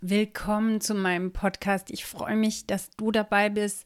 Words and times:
Willkommen 0.00 0.80
zu 0.80 0.94
meinem 0.94 1.32
Podcast. 1.32 1.90
Ich 1.90 2.04
freue 2.04 2.36
mich, 2.36 2.68
dass 2.68 2.90
du 2.90 3.10
dabei 3.10 3.48
bist. 3.48 3.84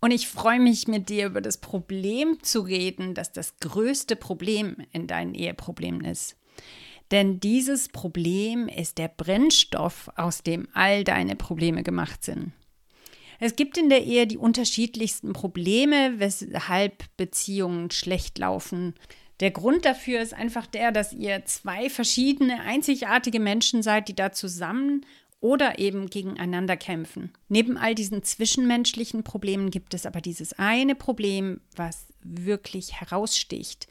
Und 0.00 0.10
ich 0.10 0.26
freue 0.26 0.58
mich, 0.58 0.88
mit 0.88 1.08
dir 1.08 1.26
über 1.26 1.40
das 1.40 1.58
Problem 1.58 2.42
zu 2.42 2.62
reden, 2.62 3.14
das 3.14 3.30
das 3.30 3.56
größte 3.60 4.16
Problem 4.16 4.78
in 4.90 5.06
deinen 5.06 5.36
Eheproblemen 5.36 6.04
ist. 6.04 6.36
Denn 7.12 7.38
dieses 7.38 7.88
Problem 7.88 8.66
ist 8.66 8.98
der 8.98 9.06
Brennstoff, 9.06 10.10
aus 10.16 10.42
dem 10.42 10.66
all 10.74 11.04
deine 11.04 11.36
Probleme 11.36 11.84
gemacht 11.84 12.24
sind. 12.24 12.50
Es 13.38 13.54
gibt 13.54 13.78
in 13.78 13.88
der 13.88 14.02
Ehe 14.02 14.26
die 14.26 14.38
unterschiedlichsten 14.38 15.32
Probleme, 15.32 16.18
weshalb 16.18 17.04
Beziehungen 17.16 17.92
schlecht 17.92 18.36
laufen. 18.36 18.94
Der 19.38 19.52
Grund 19.52 19.84
dafür 19.84 20.20
ist 20.20 20.34
einfach 20.34 20.66
der, 20.66 20.90
dass 20.90 21.12
ihr 21.12 21.44
zwei 21.44 21.88
verschiedene, 21.88 22.62
einzigartige 22.62 23.38
Menschen 23.38 23.84
seid, 23.84 24.08
die 24.08 24.16
da 24.16 24.32
zusammen 24.32 25.06
oder 25.42 25.78
eben 25.80 26.08
gegeneinander 26.08 26.76
kämpfen. 26.78 27.32
Neben 27.48 27.76
all 27.76 27.94
diesen 27.94 28.22
zwischenmenschlichen 28.22 29.24
Problemen 29.24 29.70
gibt 29.70 29.92
es 29.92 30.06
aber 30.06 30.22
dieses 30.22 30.54
eine 30.54 30.94
Problem, 30.94 31.60
was 31.76 32.06
wirklich 32.22 33.00
heraussticht. 33.00 33.88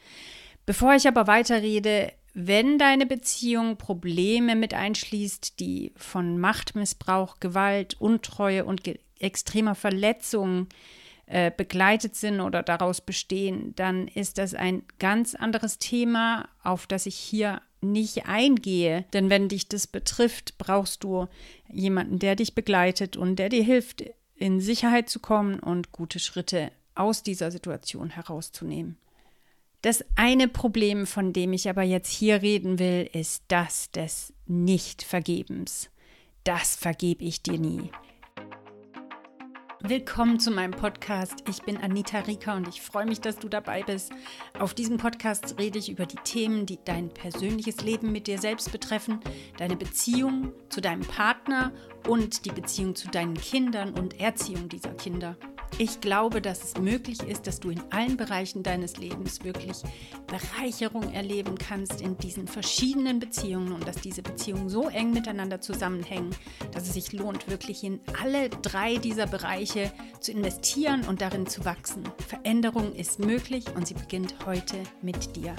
Bevor 0.65 0.95
ich 0.95 1.07
aber 1.07 1.27
weiterrede, 1.27 2.13
wenn 2.33 2.77
deine 2.77 3.05
Beziehung 3.05 3.75
Probleme 3.75 4.55
mit 4.55 4.73
einschließt, 4.73 5.59
die 5.59 5.91
von 5.97 6.39
Machtmissbrauch, 6.39 7.41
Gewalt, 7.41 7.99
Untreue 7.99 8.63
und 8.63 8.81
extremer 9.19 9.75
Verletzung 9.75 10.67
äh, 11.25 11.51
begleitet 11.55 12.15
sind 12.15 12.39
oder 12.39 12.63
daraus 12.63 13.01
bestehen, 13.01 13.75
dann 13.75 14.07
ist 14.07 14.37
das 14.37 14.53
ein 14.53 14.83
ganz 14.99 15.35
anderes 15.35 15.79
Thema, 15.79 16.47
auf 16.63 16.87
das 16.87 17.05
ich 17.05 17.15
hier 17.15 17.61
nicht 17.81 18.25
eingehe. 18.27 19.05
Denn 19.13 19.29
wenn 19.29 19.49
dich 19.49 19.67
das 19.67 19.87
betrifft, 19.87 20.57
brauchst 20.57 21.03
du 21.03 21.27
jemanden, 21.71 22.19
der 22.19 22.35
dich 22.35 22.55
begleitet 22.55 23.17
und 23.17 23.37
der 23.37 23.49
dir 23.49 23.63
hilft, 23.63 24.03
in 24.35 24.59
Sicherheit 24.59 25.09
zu 25.09 25.19
kommen 25.19 25.59
und 25.59 25.91
gute 25.91 26.19
Schritte 26.19 26.71
aus 26.95 27.23
dieser 27.23 27.51
Situation 27.51 28.09
herauszunehmen. 28.09 28.97
Das 29.81 30.05
eine 30.15 30.47
Problem, 30.47 31.07
von 31.07 31.33
dem 31.33 31.53
ich 31.53 31.67
aber 31.69 31.83
jetzt 31.83 32.11
hier 32.11 32.41
reden 32.41 32.77
will, 32.77 33.09
ist 33.13 33.43
das 33.47 33.89
des 33.91 34.33
Nichtvergebens. 34.45 35.89
Das 36.43 36.75
vergebe 36.75 37.23
ich 37.23 37.41
dir 37.41 37.57
nie. 37.57 37.89
Willkommen 39.83 40.39
zu 40.39 40.51
meinem 40.51 40.71
Podcast. 40.71 41.43
Ich 41.49 41.63
bin 41.63 41.75
Anita 41.75 42.19
Rika 42.19 42.55
und 42.55 42.67
ich 42.67 42.83
freue 42.83 43.07
mich, 43.07 43.19
dass 43.19 43.39
du 43.39 43.49
dabei 43.49 43.81
bist. 43.81 44.11
Auf 44.59 44.75
diesem 44.75 44.97
Podcast 44.97 45.55
rede 45.57 45.79
ich 45.79 45.89
über 45.89 46.05
die 46.05 46.19
Themen, 46.23 46.67
die 46.67 46.77
dein 46.85 47.09
persönliches 47.09 47.81
Leben 47.81 48.11
mit 48.11 48.27
dir 48.27 48.37
selbst 48.37 48.71
betreffen, 48.71 49.19
deine 49.57 49.75
Beziehung 49.75 50.53
zu 50.69 50.81
deinem 50.81 51.01
Partner 51.01 51.71
und 52.07 52.45
die 52.45 52.51
Beziehung 52.51 52.95
zu 52.95 53.07
deinen 53.07 53.33
Kindern 53.33 53.95
und 53.95 54.19
Erziehung 54.19 54.69
dieser 54.69 54.93
Kinder. 54.93 55.35
Ich 55.77 55.99
glaube, 55.99 56.41
dass 56.41 56.63
es 56.63 56.77
möglich 56.77 57.21
ist, 57.21 57.47
dass 57.47 57.59
du 57.59 57.69
in 57.69 57.81
allen 57.89 58.17
Bereichen 58.17 58.61
deines 58.61 58.97
Lebens 58.97 59.43
wirklich 59.43 59.81
Bereicherung 60.27 61.11
erleben 61.11 61.57
kannst 61.57 62.01
in 62.01 62.17
diesen 62.17 62.47
verschiedenen 62.47 63.19
Beziehungen 63.19 63.71
und 63.71 63.87
dass 63.87 63.95
diese 63.97 64.21
Beziehungen 64.21 64.69
so 64.69 64.89
eng 64.89 65.11
miteinander 65.11 65.59
zusammenhängen, 65.59 66.35
dass 66.71 66.83
es 66.83 66.93
sich 66.93 67.13
lohnt, 67.13 67.49
wirklich 67.49 67.83
in 67.83 67.99
alle 68.21 68.49
drei 68.49 68.97
dieser 68.97 69.27
Bereiche 69.27 69.91
zu 70.19 70.31
investieren 70.31 71.03
und 71.07 71.21
darin 71.21 71.47
zu 71.47 71.65
wachsen. 71.65 72.03
Veränderung 72.27 72.93
ist 72.93 73.19
möglich 73.19 73.65
und 73.75 73.87
sie 73.87 73.95
beginnt 73.95 74.35
heute 74.45 74.77
mit 75.01 75.35
dir. 75.35 75.55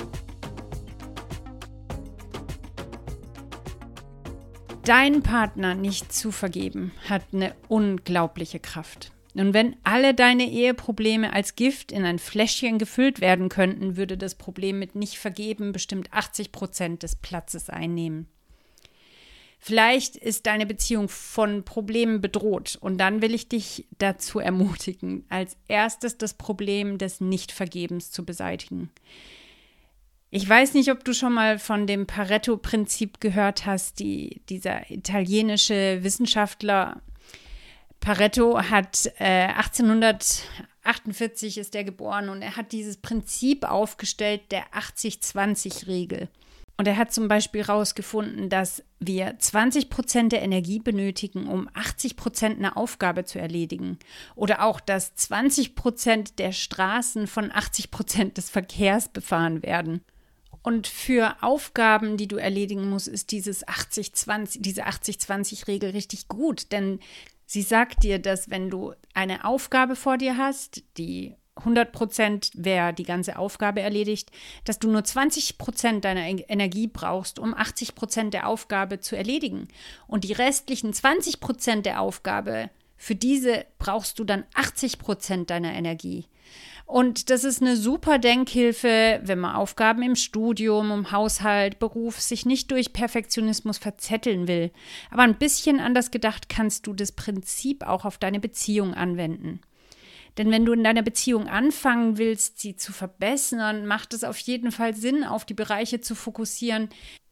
Deinen 4.84 5.22
Partner 5.22 5.74
nicht 5.74 6.12
zu 6.12 6.32
vergeben 6.32 6.92
hat 7.08 7.22
eine 7.32 7.54
unglaubliche 7.68 8.58
Kraft. 8.58 9.12
Und 9.34 9.54
wenn 9.54 9.76
alle 9.82 10.14
deine 10.14 10.50
Eheprobleme 10.50 11.32
als 11.32 11.56
Gift 11.56 11.90
in 11.90 12.04
ein 12.04 12.18
Fläschchen 12.18 12.78
gefüllt 12.78 13.20
werden 13.20 13.48
könnten, 13.48 13.96
würde 13.96 14.18
das 14.18 14.34
Problem 14.34 14.78
mit 14.78 14.94
nicht 14.94 15.18
vergeben 15.18 15.72
bestimmt 15.72 16.12
80 16.12 16.52
Prozent 16.52 17.02
des 17.02 17.16
Platzes 17.16 17.70
einnehmen. 17.70 18.26
Vielleicht 19.64 20.16
ist 20.16 20.46
deine 20.46 20.66
Beziehung 20.66 21.08
von 21.08 21.64
Problemen 21.64 22.20
bedroht 22.20 22.76
und 22.80 22.98
dann 22.98 23.22
will 23.22 23.32
ich 23.32 23.48
dich 23.48 23.86
dazu 23.98 24.40
ermutigen, 24.40 25.24
als 25.28 25.56
erstes 25.68 26.18
das 26.18 26.34
Problem 26.34 26.98
des 26.98 27.20
Nichtvergebens 27.20 28.10
zu 28.10 28.24
beseitigen. 28.24 28.90
Ich 30.30 30.48
weiß 30.48 30.74
nicht, 30.74 30.90
ob 30.90 31.04
du 31.04 31.14
schon 31.14 31.34
mal 31.34 31.60
von 31.60 31.86
dem 31.86 32.08
Pareto-Prinzip 32.08 33.20
gehört 33.20 33.64
hast, 33.64 34.00
die 34.00 34.42
dieser 34.48 34.90
italienische 34.90 36.00
Wissenschaftler 36.02 37.00
Pareto 38.02 38.60
hat 38.60 39.10
äh, 39.20 39.46
1848 39.46 41.56
ist 41.56 41.74
er 41.76 41.84
geboren 41.84 42.28
und 42.28 42.42
er 42.42 42.56
hat 42.56 42.72
dieses 42.72 42.96
Prinzip 42.96 43.64
aufgestellt 43.64 44.50
der 44.50 44.64
80-20-Regel. 44.72 46.28
Und 46.76 46.88
er 46.88 46.96
hat 46.96 47.12
zum 47.12 47.28
Beispiel 47.28 47.64
herausgefunden, 47.64 48.48
dass 48.48 48.82
wir 48.98 49.38
20 49.38 49.88
Prozent 49.88 50.32
der 50.32 50.42
Energie 50.42 50.80
benötigen, 50.80 51.46
um 51.46 51.68
80 51.74 52.16
Prozent 52.16 52.58
einer 52.58 52.76
Aufgabe 52.76 53.24
zu 53.24 53.38
erledigen. 53.38 54.00
Oder 54.34 54.64
auch, 54.64 54.80
dass 54.80 55.14
20 55.14 55.76
Prozent 55.76 56.40
der 56.40 56.50
Straßen 56.50 57.28
von 57.28 57.52
80 57.52 57.92
Prozent 57.92 58.36
des 58.36 58.50
Verkehrs 58.50 59.10
befahren 59.10 59.62
werden. 59.62 60.00
Und 60.62 60.86
für 60.86 61.42
Aufgaben, 61.42 62.16
die 62.16 62.28
du 62.28 62.36
erledigen 62.36 62.88
musst, 62.88 63.08
ist 63.08 63.32
dieses 63.32 63.66
80-20, 63.66 64.60
diese 64.60 64.86
80-20-Regel 64.86 65.90
richtig 65.90 66.28
gut. 66.28 66.72
Denn 66.72 67.00
Sie 67.52 67.60
sagt 67.60 68.02
dir, 68.02 68.18
dass 68.18 68.48
wenn 68.48 68.70
du 68.70 68.94
eine 69.12 69.44
Aufgabe 69.44 69.94
vor 69.94 70.16
dir 70.16 70.38
hast, 70.38 70.82
die 70.96 71.34
100 71.56 71.92
Prozent 71.92 72.50
wäre 72.54 72.94
die 72.94 73.02
ganze 73.02 73.36
Aufgabe 73.36 73.82
erledigt, 73.82 74.30
dass 74.64 74.78
du 74.78 74.90
nur 74.90 75.04
20 75.04 75.58
Prozent 75.58 76.06
deiner 76.06 76.24
Energie 76.24 76.86
brauchst, 76.86 77.38
um 77.38 77.52
80 77.52 77.94
Prozent 77.94 78.32
der 78.32 78.48
Aufgabe 78.48 79.00
zu 79.00 79.16
erledigen. 79.16 79.68
Und 80.06 80.24
die 80.24 80.32
restlichen 80.32 80.94
20 80.94 81.40
Prozent 81.40 81.84
der 81.84 82.00
Aufgabe, 82.00 82.70
für 83.02 83.16
diese 83.16 83.66
brauchst 83.80 84.20
du 84.20 84.24
dann 84.24 84.44
80 84.54 85.00
Prozent 85.00 85.50
deiner 85.50 85.72
Energie. 85.72 86.26
Und 86.86 87.30
das 87.30 87.42
ist 87.42 87.60
eine 87.60 87.76
super 87.76 88.20
Denkhilfe, 88.20 89.20
wenn 89.24 89.40
man 89.40 89.56
Aufgaben 89.56 90.02
im 90.02 90.14
Studium, 90.14 90.92
im 90.92 91.10
Haushalt, 91.10 91.80
Beruf 91.80 92.20
sich 92.20 92.46
nicht 92.46 92.70
durch 92.70 92.92
Perfektionismus 92.92 93.78
verzetteln 93.78 94.46
will. 94.46 94.70
Aber 95.10 95.22
ein 95.22 95.34
bisschen 95.34 95.80
anders 95.80 96.12
gedacht 96.12 96.48
kannst 96.48 96.86
du 96.86 96.92
das 96.92 97.10
Prinzip 97.10 97.84
auch 97.84 98.04
auf 98.04 98.18
deine 98.18 98.38
Beziehung 98.38 98.94
anwenden. 98.94 99.62
Denn 100.38 100.52
wenn 100.52 100.64
du 100.64 100.72
in 100.72 100.84
deiner 100.84 101.02
Beziehung 101.02 101.48
anfangen 101.48 102.18
willst, 102.18 102.60
sie 102.60 102.76
zu 102.76 102.92
verbessern, 102.92 103.84
macht 103.84 104.14
es 104.14 104.22
auf 104.22 104.38
jeden 104.38 104.70
Fall 104.70 104.94
Sinn, 104.94 105.24
auf 105.24 105.44
die 105.44 105.54
Bereiche 105.54 106.00
zu 106.00 106.14
fokussieren, 106.14 106.88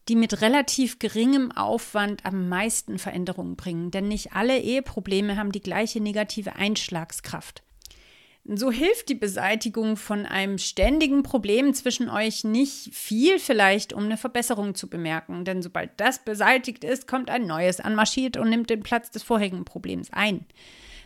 die 0.07 0.15
mit 0.15 0.41
relativ 0.41 0.99
geringem 0.99 1.51
Aufwand 1.51 2.25
am 2.25 2.49
meisten 2.49 2.97
Veränderungen 2.97 3.55
bringen. 3.55 3.91
Denn 3.91 4.07
nicht 4.07 4.33
alle 4.33 4.59
Eheprobleme 4.59 5.37
haben 5.37 5.51
die 5.51 5.61
gleiche 5.61 6.01
negative 6.01 6.55
Einschlagskraft. 6.55 7.61
So 8.43 8.71
hilft 8.71 9.09
die 9.09 9.15
Beseitigung 9.15 9.97
von 9.97 10.25
einem 10.25 10.57
ständigen 10.57 11.21
Problem 11.21 11.75
zwischen 11.75 12.09
euch 12.09 12.43
nicht 12.43 12.93
viel 12.93 13.37
vielleicht, 13.37 13.93
um 13.93 14.05
eine 14.05 14.17
Verbesserung 14.17 14.73
zu 14.73 14.89
bemerken. 14.89 15.45
Denn 15.45 15.61
sobald 15.61 15.91
das 15.97 16.25
beseitigt 16.25 16.83
ist, 16.83 17.07
kommt 17.07 17.29
ein 17.29 17.45
neues 17.45 17.79
anmarschiert 17.79 18.37
und 18.37 18.49
nimmt 18.49 18.71
den 18.71 18.81
Platz 18.81 19.11
des 19.11 19.21
vorherigen 19.21 19.63
Problems 19.63 20.11
ein. 20.11 20.45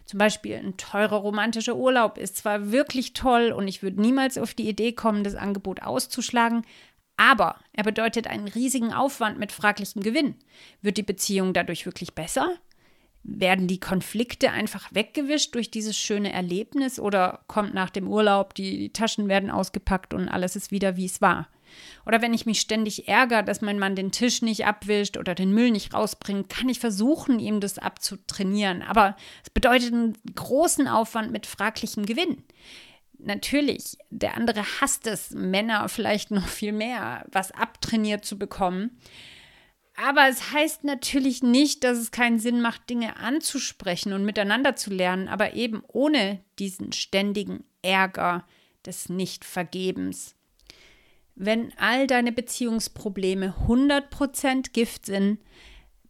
Zum 0.06 0.20
Beispiel 0.20 0.56
ein 0.56 0.78
teurer 0.78 1.18
romantischer 1.18 1.76
Urlaub 1.76 2.18
ist 2.18 2.38
zwar 2.38 2.72
wirklich 2.72 3.14
toll 3.14 3.52
und 3.52 3.68
ich 3.68 3.84
würde 3.84 4.00
niemals 4.00 4.38
auf 4.38 4.54
die 4.54 4.70
Idee 4.70 4.94
kommen, 4.94 5.24
das 5.24 5.36
Angebot 5.36 5.82
auszuschlagen, 5.82 6.62
aber 7.18 7.60
er 7.74 7.84
bedeutet 7.84 8.28
einen 8.28 8.48
riesigen 8.48 8.94
Aufwand 8.94 9.40
mit 9.40 9.52
fraglichem 9.52 10.02
Gewinn. 10.02 10.36
Wird 10.82 10.98
die 10.98 11.04
Beziehung 11.04 11.54
dadurch 11.54 11.86
wirklich 11.86 12.14
besser? 12.14 12.50
Werden 13.24 13.68
die 13.68 13.80
Konflikte 13.80 14.52
einfach 14.52 14.94
weggewischt 14.94 15.56
durch 15.56 15.72
dieses 15.72 15.98
schöne 15.98 16.32
Erlebnis 16.32 17.00
oder 17.00 17.44
kommt 17.48 17.74
nach 17.74 17.90
dem 17.90 18.08
Urlaub, 18.08 18.54
die, 18.54 18.92
Taschen 18.92 19.28
werden 19.28 19.50
ausgepackt 19.50 20.14
und 20.14 20.30
alles 20.30 20.56
ist 20.56 20.72
wieder, 20.72 20.96
wie 20.98 21.06
es 21.06 21.22
war? 21.22 21.48
Oder 22.06 22.22
wenn 22.22 22.34
ich 22.34 22.46
mich 22.46 22.60
ständig 22.60 23.08
ärgere, 23.08 23.44
dass 23.44 23.62
mein 23.62 23.80
Mann 23.80 23.96
den 23.96 24.12
Tisch 24.12 24.42
nicht 24.42 24.66
abwischt 24.66 25.18
oder 25.18 25.36
den 25.36 25.52
Müll 25.52 25.72
nicht 25.72 25.94
rausbringt, 25.94 26.50
kann 26.50 26.70
ich 26.70 26.80
versuchen, 26.80 27.40
ihm 27.40 27.60
das 27.60 27.80
abzutrainieren. 27.80 28.82
Aber 28.84 29.16
es 29.44 29.50
bedeutet 29.50 29.94
einen 29.94 30.18
großen 30.36 30.88
Aufwand 30.88 31.32
mit 31.32 31.48
fraglichem 31.48 32.06
Gewinn. 32.06 32.44
Natürlich, 33.20 33.98
der 34.10 34.36
andere 34.36 34.64
hasst 34.80 35.08
es, 35.08 35.32
Männer 35.32 35.88
vielleicht 35.90 36.32
noch 36.32 36.48
viel 36.48 36.72
mehr, 36.72 37.26
was 37.32 37.52
abtrainiert 37.52 38.26
zu 38.26 38.38
bekommen. 38.38 39.00
Aber 39.96 40.28
es 40.28 40.52
heißt 40.52 40.84
natürlich 40.84 41.42
nicht, 41.42 41.84
dass 41.84 41.98
es 41.98 42.12
keinen 42.12 42.40
Sinn 42.40 42.62
macht, 42.62 42.90
Dinge 42.90 43.18
anzusprechen 43.18 44.14
und 44.14 44.26
miteinander 44.26 44.76
zu 44.76 44.92
lernen, 44.92 45.28
aber 45.28 45.54
eben 45.54 45.84
ohne 45.88 46.44
diesen 46.60 46.92
ständigen 46.92 47.64
Ärger 47.82 48.46
des 48.86 49.10
Nichtvergebens. 49.10 50.36
Wenn 51.36 51.74
all 51.78 52.08
deine 52.08 52.32
Beziehungsprobleme 52.32 53.56
100% 53.68 54.72
Gift 54.74 55.06
sind, 55.06 55.40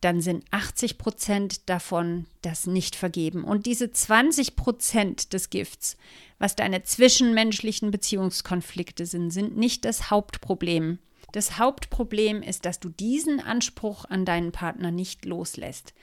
dann 0.05 0.21
sind 0.21 0.45
80 0.51 0.99
Prozent 0.99 1.67
davon 1.67 2.27
das 2.43 2.67
Nicht-Vergeben. 2.67 3.43
Und 3.43 3.65
diese 3.65 3.91
20 3.91 4.55
Prozent 4.55 5.33
des 5.33 5.49
Gifts, 5.49 5.97
was 6.37 6.55
deine 6.55 6.83
zwischenmenschlichen 6.83 7.89
Beziehungskonflikte 7.89 9.07
sind, 9.07 9.31
sind 9.31 9.57
nicht 9.57 9.83
das 9.83 10.11
Hauptproblem. 10.11 10.99
Das 11.31 11.57
Hauptproblem 11.57 12.43
ist, 12.43 12.65
dass 12.65 12.79
du 12.79 12.89
diesen 12.89 13.39
Anspruch 13.39 14.05
an 14.05 14.25
deinen 14.25 14.51
Partner 14.51 14.91
nicht 14.91 15.25
loslässt. 15.25 15.95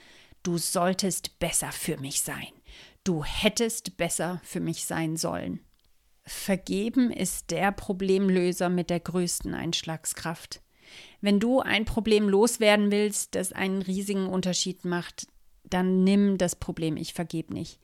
Du 0.42 0.58
solltest 0.58 1.38
besser 1.38 1.70
für 1.70 1.96
mich 1.96 2.22
sein. 2.22 2.48
Du 3.04 3.22
hättest 3.22 3.96
besser 3.98 4.40
für 4.42 4.58
mich 4.58 4.84
sein 4.84 5.16
sollen. 5.16 5.60
Vergeben 6.24 7.12
ist 7.12 7.52
der 7.52 7.70
Problemlöser 7.70 8.68
mit 8.68 8.90
der 8.90 8.98
größten 8.98 9.54
Einschlagskraft. 9.54 10.60
Wenn 11.22 11.40
du 11.40 11.60
ein 11.60 11.84
Problem 11.84 12.28
loswerden 12.28 12.90
willst, 12.90 13.36
das 13.36 13.52
einen 13.52 13.80
riesigen 13.80 14.26
Unterschied 14.26 14.84
macht, 14.84 15.28
dann 15.64 16.04
nimm 16.04 16.36
das 16.36 16.56
Problem 16.56 16.96
Ich 16.96 17.14
vergebe 17.14 17.54
nicht. 17.54 17.78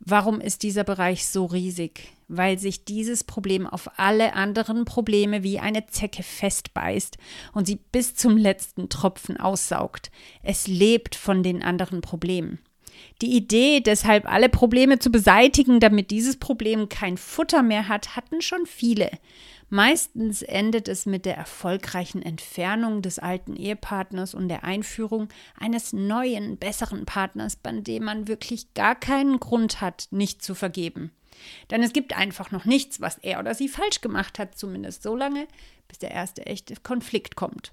Warum 0.00 0.40
ist 0.40 0.62
dieser 0.62 0.84
Bereich 0.84 1.26
so 1.26 1.46
riesig? 1.46 2.12
Weil 2.28 2.58
sich 2.58 2.84
dieses 2.84 3.24
Problem 3.24 3.66
auf 3.66 3.98
alle 3.98 4.34
anderen 4.34 4.84
Probleme 4.84 5.42
wie 5.42 5.58
eine 5.58 5.86
Zecke 5.86 6.22
festbeißt 6.22 7.16
und 7.54 7.66
sie 7.66 7.78
bis 7.90 8.14
zum 8.14 8.36
letzten 8.36 8.90
Tropfen 8.90 9.38
aussaugt. 9.38 10.10
Es 10.42 10.66
lebt 10.66 11.14
von 11.14 11.42
den 11.42 11.62
anderen 11.62 12.02
Problemen. 12.02 12.58
Die 13.22 13.34
Idee, 13.34 13.80
deshalb 13.80 14.30
alle 14.30 14.48
Probleme 14.48 14.98
zu 14.98 15.10
beseitigen, 15.10 15.80
damit 15.80 16.10
dieses 16.10 16.36
Problem 16.36 16.88
kein 16.88 17.16
Futter 17.16 17.62
mehr 17.62 17.88
hat, 17.88 18.16
hatten 18.16 18.42
schon 18.42 18.66
viele. 18.66 19.10
Meistens 19.70 20.42
endet 20.42 20.88
es 20.88 21.06
mit 21.06 21.24
der 21.24 21.36
erfolgreichen 21.36 22.22
Entfernung 22.22 23.02
des 23.02 23.18
alten 23.18 23.56
Ehepartners 23.56 24.34
und 24.34 24.48
der 24.48 24.64
Einführung 24.64 25.28
eines 25.58 25.92
neuen, 25.92 26.58
besseren 26.58 27.06
Partners, 27.06 27.56
bei 27.56 27.72
dem 27.72 28.04
man 28.04 28.28
wirklich 28.28 28.74
gar 28.74 28.94
keinen 28.94 29.40
Grund 29.40 29.80
hat, 29.80 30.08
nicht 30.10 30.42
zu 30.42 30.54
vergeben. 30.54 31.12
Denn 31.70 31.82
es 31.82 31.92
gibt 31.92 32.16
einfach 32.16 32.50
noch 32.50 32.64
nichts, 32.64 33.00
was 33.00 33.18
er 33.18 33.40
oder 33.40 33.54
sie 33.54 33.68
falsch 33.68 34.00
gemacht 34.00 34.38
hat, 34.38 34.56
zumindest 34.56 35.02
so 35.02 35.16
lange, 35.16 35.48
bis 35.88 35.98
der 35.98 36.12
erste 36.12 36.46
echte 36.46 36.74
Konflikt 36.76 37.36
kommt. 37.36 37.72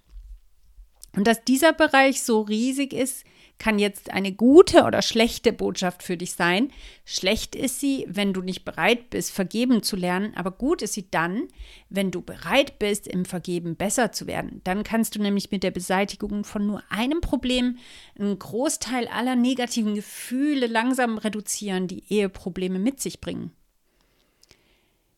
Und 1.16 1.28
dass 1.28 1.44
dieser 1.44 1.74
Bereich 1.74 2.24
so 2.24 2.42
riesig 2.42 2.94
ist, 2.94 3.26
kann 3.62 3.78
jetzt 3.78 4.10
eine 4.10 4.32
gute 4.32 4.86
oder 4.86 5.04
schlechte 5.04 5.54
Botschaft 5.54 6.02
für 6.02 6.18
dich 6.18 6.34
sein. 6.34 6.72
Schlecht 7.06 7.56
ist 7.56 7.80
sie, 7.80 8.08
wenn 8.10 8.34
du 8.34 8.42
nicht 8.42 8.66
bereit 8.66 9.12
bist, 9.12 9.32
vergeben 9.32 9.84
zu 9.84 9.96
lernen, 9.96 10.34
aber 10.36 10.50
gut 10.50 10.82
ist 10.82 10.94
sie 10.94 11.12
dann, 11.12 11.48
wenn 11.88 12.10
du 12.10 12.24
bereit 12.24 12.80
bist, 12.80 13.08
im 13.08 13.24
Vergeben 13.24 13.76
besser 13.76 14.12
zu 14.12 14.26
werden. 14.26 14.62
Dann 14.64 14.82
kannst 14.82 15.14
du 15.16 15.22
nämlich 15.22 15.52
mit 15.52 15.62
der 15.62 15.70
Beseitigung 15.70 16.44
von 16.44 16.66
nur 16.66 16.82
einem 16.90 17.22
Problem 17.22 17.78
einen 18.18 18.40
Großteil 18.40 19.08
aller 19.08 19.36
negativen 19.36 19.94
Gefühle 19.94 20.66
langsam 20.66 21.20
reduzieren, 21.20 21.88
die 21.88 22.04
Eheprobleme 22.12 22.80
mit 22.80 23.00
sich 23.00 23.22
bringen. 23.22 23.52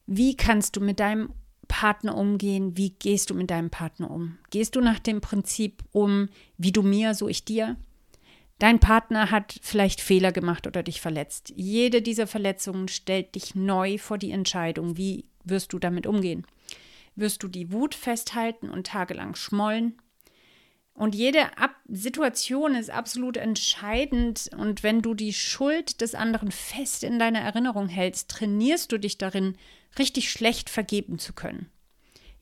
Wie 0.06 0.36
kannst 0.36 0.76
du 0.76 0.82
mit 0.82 1.00
deinem 1.00 1.30
Partner 1.70 2.18
umgehen? 2.18 2.76
Wie 2.76 2.90
gehst 2.90 3.30
du 3.30 3.36
mit 3.36 3.50
deinem 3.50 3.70
Partner 3.70 4.12
um? 4.12 4.38
Gehst 4.50 4.76
du 4.76 4.82
nach 4.82 5.00
dem 5.00 5.22
Prinzip 5.22 5.82
um, 5.94 6.28
wie 6.58 6.74
du 6.74 6.82
mir, 6.82 7.14
so 7.14 7.30
ich 7.30 7.46
dir? 7.46 7.78
Dein 8.60 8.80
Partner 8.80 9.32
hat 9.32 9.60
vielleicht 9.62 10.00
Fehler 10.00 10.32
gemacht 10.32 10.68
oder 10.68 10.84
dich 10.84 11.02
verletzt. 11.02 11.52
Jede 11.56 12.02
dieser 12.02 12.28
Verletzungen 12.28 12.88
stellt 12.88 13.36
dich 13.36 13.56
neu 13.56 13.98
vor 13.98 14.18
die 14.18 14.32
Entscheidung, 14.32 14.96
wie 14.98 15.26
wirst 15.44 15.74
du 15.74 15.80
damit 15.80 16.08
umgehen. 16.08 16.46
Wirst 17.16 17.44
du 17.44 17.48
die 17.48 17.72
Wut 17.72 17.94
festhalten 17.96 18.70
und 18.70 18.88
tagelang 18.88 19.36
schmollen? 19.36 19.98
Und 20.94 21.16
jede 21.16 21.58
Ab 21.58 21.76
Situation 21.88 22.76
ist 22.76 22.92
absolut 22.92 23.38
entscheidend. 23.38 24.50
Und 24.56 24.84
wenn 24.84 25.02
du 25.02 25.14
die 25.14 25.34
Schuld 25.34 26.02
des 26.02 26.16
anderen 26.16 26.52
fest 26.52 27.04
in 27.04 27.20
deiner 27.20 27.40
Erinnerung 27.40 27.88
hältst, 27.88 28.30
trainierst 28.30 28.92
du 28.92 29.00
dich 29.00 29.18
darin, 29.18 29.58
richtig 29.98 30.32
schlecht 30.32 30.70
vergeben 30.70 31.20
zu 31.20 31.34
können. 31.34 31.70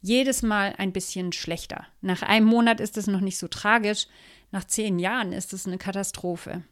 Jedes 0.02 0.42
Mal 0.42 0.74
ein 0.78 0.92
bisschen 0.92 1.32
schlechter. 1.32 1.86
Nach 2.02 2.24
einem 2.24 2.48
Monat 2.48 2.80
ist 2.80 2.98
es 2.98 3.08
noch 3.08 3.22
nicht 3.22 3.38
so 3.38 3.48
tragisch, 3.48 4.08
nach 4.52 4.66
zehn 4.66 5.00
Jahren 5.00 5.32
ist 5.32 5.54
es 5.54 5.68
eine 5.68 5.78
Katastrophe. 5.78 6.64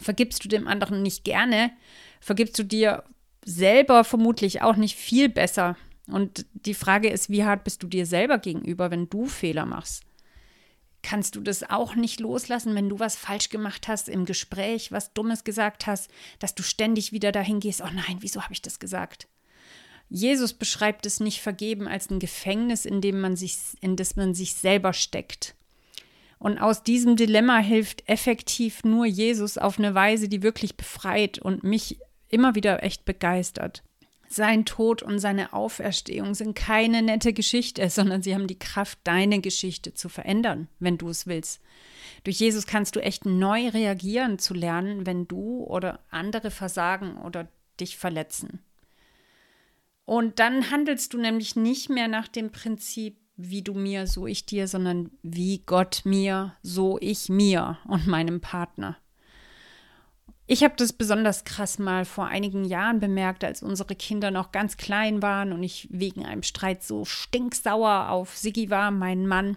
Vergibst 0.00 0.44
du 0.44 0.48
dem 0.48 0.66
anderen 0.66 1.02
nicht 1.02 1.24
gerne, 1.24 1.70
vergibst 2.20 2.58
du 2.58 2.64
dir 2.64 3.04
selber 3.44 4.04
vermutlich 4.04 4.62
auch 4.62 4.76
nicht 4.76 4.96
viel 4.96 5.28
besser. 5.28 5.76
Und 6.08 6.44
die 6.52 6.74
Frage 6.74 7.08
ist, 7.08 7.30
wie 7.30 7.44
hart 7.44 7.64
bist 7.64 7.82
du 7.82 7.86
dir 7.86 8.06
selber 8.06 8.38
gegenüber, 8.38 8.90
wenn 8.90 9.08
du 9.08 9.26
Fehler 9.26 9.66
machst? 9.66 10.02
Kannst 11.02 11.34
du 11.34 11.40
das 11.40 11.68
auch 11.68 11.94
nicht 11.96 12.20
loslassen, 12.20 12.74
wenn 12.74 12.88
du 12.88 13.00
was 13.00 13.16
falsch 13.16 13.48
gemacht 13.48 13.88
hast 13.88 14.08
im 14.08 14.24
Gespräch, 14.24 14.92
was 14.92 15.12
Dummes 15.12 15.42
gesagt 15.44 15.86
hast, 15.86 16.10
dass 16.38 16.54
du 16.54 16.62
ständig 16.62 17.12
wieder 17.12 17.32
dahin 17.32 17.60
gehst, 17.60 17.80
oh 17.80 17.90
nein, 17.92 18.18
wieso 18.20 18.42
habe 18.42 18.52
ich 18.52 18.62
das 18.62 18.78
gesagt? 18.78 19.26
Jesus 20.14 20.52
beschreibt 20.52 21.06
es 21.06 21.20
nicht 21.20 21.40
vergeben 21.40 21.88
als 21.88 22.10
ein 22.10 22.18
Gefängnis, 22.18 22.84
in 22.84 23.00
dem 23.00 23.20
man 23.20 23.34
sich, 23.34 23.56
in 23.80 23.96
das 23.96 24.14
man 24.14 24.34
sich 24.34 24.52
selber 24.52 24.92
steckt. 24.92 25.54
Und 26.38 26.58
aus 26.58 26.82
diesem 26.82 27.16
Dilemma 27.16 27.58
hilft 27.60 28.06
effektiv 28.10 28.84
nur 28.84 29.06
Jesus 29.06 29.56
auf 29.56 29.78
eine 29.78 29.94
Weise, 29.94 30.28
die 30.28 30.42
wirklich 30.42 30.76
befreit 30.76 31.38
und 31.38 31.64
mich 31.64 31.98
immer 32.28 32.54
wieder 32.54 32.82
echt 32.82 33.06
begeistert. 33.06 33.82
Sein 34.28 34.66
Tod 34.66 35.02
und 35.02 35.18
seine 35.18 35.54
Auferstehung 35.54 36.34
sind 36.34 36.54
keine 36.54 37.00
nette 37.00 37.32
Geschichte, 37.32 37.88
sondern 37.90 38.22
sie 38.22 38.34
haben 38.34 38.48
die 38.48 38.58
Kraft, 38.58 38.98
deine 39.04 39.40
Geschichte 39.40 39.94
zu 39.94 40.10
verändern, 40.10 40.68
wenn 40.78 40.98
du 40.98 41.08
es 41.08 41.26
willst. 41.26 41.62
Durch 42.24 42.38
Jesus 42.38 42.66
kannst 42.66 42.96
du 42.96 43.00
echt 43.00 43.24
neu 43.24 43.68
reagieren 43.68 44.38
zu 44.38 44.52
lernen, 44.52 45.06
wenn 45.06 45.26
du 45.26 45.64
oder 45.64 46.00
andere 46.10 46.50
versagen 46.50 47.16
oder 47.16 47.48
dich 47.80 47.96
verletzen. 47.96 48.60
Und 50.04 50.38
dann 50.38 50.70
handelst 50.70 51.14
du 51.14 51.18
nämlich 51.18 51.56
nicht 51.56 51.88
mehr 51.88 52.08
nach 52.08 52.28
dem 52.28 52.50
Prinzip, 52.50 53.18
wie 53.36 53.62
du 53.62 53.74
mir, 53.74 54.06
so 54.06 54.26
ich 54.26 54.46
dir, 54.46 54.68
sondern 54.68 55.10
wie 55.22 55.62
Gott 55.64 56.02
mir, 56.04 56.56
so 56.62 56.98
ich 57.00 57.28
mir 57.28 57.78
und 57.86 58.06
meinem 58.06 58.40
Partner. 58.40 58.96
Ich 60.46 60.64
habe 60.64 60.74
das 60.76 60.92
besonders 60.92 61.44
krass 61.44 61.78
mal 61.78 62.04
vor 62.04 62.26
einigen 62.26 62.64
Jahren 62.64 63.00
bemerkt, 63.00 63.44
als 63.44 63.62
unsere 63.62 63.94
Kinder 63.94 64.30
noch 64.30 64.52
ganz 64.52 64.76
klein 64.76 65.22
waren 65.22 65.52
und 65.52 65.62
ich 65.62 65.88
wegen 65.90 66.26
einem 66.26 66.42
Streit 66.42 66.82
so 66.82 67.04
stinksauer 67.04 68.10
auf 68.10 68.36
Siggi 68.36 68.68
war, 68.68 68.90
meinen 68.90 69.26
Mann. 69.26 69.56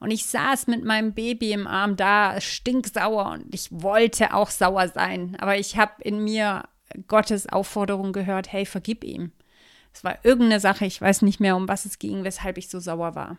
Und 0.00 0.10
ich 0.10 0.26
saß 0.26 0.66
mit 0.66 0.84
meinem 0.84 1.14
Baby 1.14 1.52
im 1.52 1.66
Arm 1.66 1.96
da, 1.96 2.40
stinksauer 2.40 3.32
und 3.32 3.54
ich 3.54 3.68
wollte 3.70 4.34
auch 4.34 4.50
sauer 4.50 4.88
sein. 4.88 5.36
Aber 5.40 5.56
ich 5.56 5.76
habe 5.76 6.02
in 6.02 6.22
mir 6.22 6.64
Gottes 7.06 7.48
Aufforderung 7.48 8.12
gehört, 8.12 8.52
hey, 8.52 8.66
vergib 8.66 9.04
ihm. 9.04 9.32
Es 9.98 10.04
war 10.04 10.24
irgendeine 10.24 10.60
Sache, 10.60 10.86
ich 10.86 11.00
weiß 11.00 11.22
nicht 11.22 11.40
mehr, 11.40 11.56
um 11.56 11.66
was 11.66 11.84
es 11.84 11.98
ging, 11.98 12.22
weshalb 12.22 12.56
ich 12.56 12.68
so 12.68 12.78
sauer 12.78 13.16
war. 13.16 13.36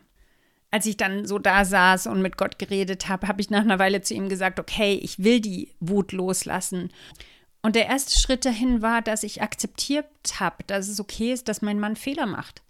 Als 0.70 0.84
ich 0.84 0.98
dann 0.98 1.24
so 1.24 1.38
da 1.38 1.64
saß 1.64 2.06
und 2.06 2.20
mit 2.20 2.36
Gott 2.36 2.58
geredet 2.58 3.08
habe, 3.08 3.28
habe 3.28 3.40
ich 3.40 3.48
nach 3.48 3.62
einer 3.62 3.78
Weile 3.78 4.02
zu 4.02 4.12
ihm 4.12 4.28
gesagt, 4.28 4.60
okay, 4.60 4.92
ich 5.02 5.24
will 5.24 5.40
die 5.40 5.72
Wut 5.80 6.12
loslassen. 6.12 6.92
Und 7.62 7.76
der 7.76 7.86
erste 7.86 8.20
Schritt 8.20 8.44
dahin 8.44 8.82
war, 8.82 9.00
dass 9.00 9.22
ich 9.22 9.40
akzeptiert 9.40 10.04
habe, 10.38 10.62
dass 10.66 10.88
es 10.88 11.00
okay 11.00 11.32
ist, 11.32 11.48
dass 11.48 11.62
mein 11.62 11.80
Mann 11.80 11.96
Fehler 11.96 12.26
macht. 12.26 12.60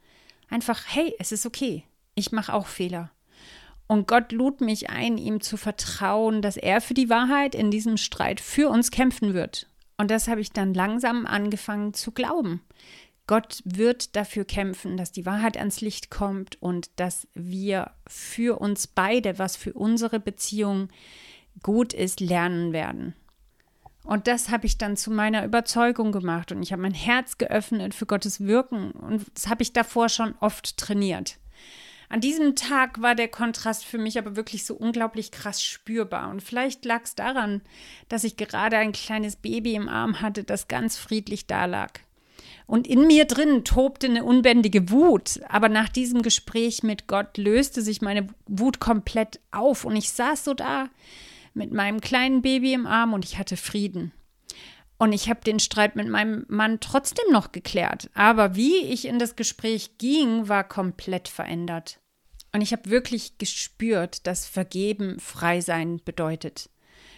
Einfach, 0.49 0.85
hey, 0.87 1.13
es 1.19 1.33
ist 1.33 1.45
okay. 1.45 1.83
Ich 2.15 2.31
mache 2.31 2.55
auch 2.55 2.69
Fehler. 2.69 3.11
Und 3.89 4.07
Gott 4.07 4.31
lud 4.31 4.61
mich 4.61 4.89
ein, 4.89 5.19
ihm 5.19 5.41
zu 5.41 5.57
vertrauen, 5.57 6.43
dass 6.43 6.57
er 6.57 6.81
für 6.81 6.95
die 6.95 7.11
Wahrheit 7.11 7.57
in 7.57 7.73
diesem 7.73 7.97
Streit 7.97 8.41
für 8.41 8.69
uns 8.69 8.93
kämpfen 8.93 9.35
wird. 9.35 9.67
Und 9.97 10.13
das 10.13 10.29
habe 10.29 10.41
ich 10.41 10.53
dann 10.53 10.75
langsam 10.75 11.27
angefangen 11.27 11.93
zu 11.93 12.13
glauben. 12.13 12.63
Gott 13.31 13.63
wird 13.65 14.17
dafür 14.17 14.45
kämpfen, 14.45 14.97
dass 14.97 15.13
die 15.13 15.25
Wahrheit 15.25 15.57
ans 15.57 15.81
Licht 15.81 16.11
kommt 16.11 16.61
und 16.61 16.91
dass 16.97 17.29
wir 17.33 17.93
für 18.09 18.61
uns 18.61 18.89
beide, 18.89 19.39
was 19.39 19.55
für 19.55 19.73
unsere 19.73 20.19
Beziehung 20.19 20.89
gut 21.63 21.93
ist, 21.93 22.19
lernen 22.19 22.73
werden. 22.73 23.15
Und 24.03 24.27
das 24.27 24.49
habe 24.49 24.67
ich 24.67 24.79
dann 24.79 24.97
zu 24.97 25.13
meiner 25.13 25.45
Überzeugung 25.45 26.11
gemacht 26.11 26.51
und 26.51 26.61
ich 26.61 26.73
habe 26.73 26.83
mein 26.83 26.93
Herz 26.93 27.39
geöffnet 27.39 27.95
für 27.95 28.05
Gottes 28.05 28.41
Wirken 28.41 28.91
und 28.91 29.25
das 29.33 29.47
habe 29.47 29.63
ich 29.63 29.73
davor 29.73 30.09
schon 30.09 30.35
oft 30.41 30.77
trainiert. 30.77 31.39
An 32.09 32.21
diesem 32.21 32.57
Tag 32.57 33.01
war 33.01 33.15
der 33.15 33.29
Kontrast 33.29 33.85
für 33.85 33.99
mich 33.99 34.19
aber 34.19 34.35
wirklich 34.35 34.67
so 34.67 34.75
unglaublich 34.75 35.31
krass 35.31 35.63
spürbar. 35.63 36.31
Und 36.31 36.43
vielleicht 36.43 36.85
lag 36.85 37.05
es 37.05 37.15
daran, 37.15 37.63
dass 38.09 38.25
ich 38.25 38.37
gerade 38.37 38.77
ein 38.79 38.91
kleines 38.91 39.37
Baby 39.37 39.77
im 39.77 39.89
Arm 39.89 40.21
hatte, 40.21 40.43
das 40.43 40.67
ganz 40.67 40.97
friedlich 40.97 41.47
da 41.47 41.67
lag. 41.67 42.01
Und 42.67 42.87
in 42.87 43.07
mir 43.07 43.25
drin 43.25 43.65
tobte 43.65 44.07
eine 44.07 44.25
unbändige 44.25 44.91
Wut. 44.91 45.41
Aber 45.49 45.69
nach 45.69 45.89
diesem 45.89 46.23
Gespräch 46.23 46.83
mit 46.83 47.07
Gott 47.07 47.37
löste 47.37 47.83
sich 47.83 48.01
meine 48.01 48.29
Wut 48.47 48.81
komplett 48.81 49.41
auf. 49.51 49.85
Und 49.85 49.97
ich 49.97 50.11
saß 50.13 50.45
so 50.45 50.55
da 50.55 50.89
mit 51.55 51.73
meinem 51.73 52.01
kleinen 52.01 52.43
Baby 52.43 52.73
im 52.73 52.87
Arm 52.87 53.13
und 53.13 53.25
ich 53.25 53.39
hatte 53.39 53.57
Frieden. 53.57 54.13
Und 54.99 55.13
ich 55.13 55.31
habe 55.31 55.41
den 55.41 55.61
Streit 55.61 55.97
mit 55.97 56.09
meinem 56.09 56.45
Mann 56.49 56.79
trotzdem 56.81 57.33
noch 57.33 57.53
geklärt. 57.53 58.11
Aber 58.15 58.55
wie 58.55 58.77
ich 58.77 59.07
in 59.07 59.19
das 59.19 59.35
Gespräch 59.35 59.97
ging, 59.99 60.49
war 60.49 60.63
komplett 60.63 61.27
verändert. 61.27 61.99
Und 62.53 62.61
ich 62.61 62.73
habe 62.73 62.91
wirklich 62.91 63.39
gespürt, 63.39 64.27
dass 64.27 64.47
Vergeben 64.47 65.19
frei 65.19 65.61
sein 65.61 66.01
bedeutet. 66.05 66.69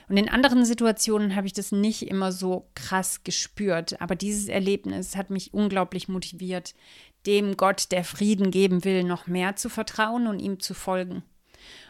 Und 0.09 0.16
in 0.16 0.28
anderen 0.28 0.64
Situationen 0.64 1.37
habe 1.37 1.47
ich 1.47 1.52
das 1.52 1.73
nicht 1.73 2.02
immer 2.09 2.32
so 2.32 2.68
krass 2.75 3.25
gespürt. 3.25 4.00
Aber 4.00 4.16
dieses 4.16 4.49
Erlebnis 4.49 5.16
hat 5.16 5.30
mich 5.30 5.54
unglaublich 5.54 6.09
motiviert, 6.09 6.75
dem 7.26 7.56
Gott, 7.56 7.92
der 7.92 8.04
Frieden 8.04 8.50
geben 8.50 8.85
will, 8.85 9.04
noch 9.04 9.26
mehr 9.26 9.56
zu 9.56 9.68
vertrauen 9.68 10.26
und 10.26 10.40
ihm 10.40 10.61
zu 10.61 10.75
folgen. 10.75 11.23